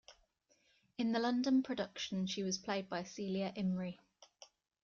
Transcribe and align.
In 0.97 1.11
the 1.11 1.19
London 1.19 1.61
production 1.61 2.25
she 2.25 2.41
was 2.41 2.57
played 2.57 2.89
by 2.89 3.03
Celia 3.03 3.53
Imrie. 3.55 3.99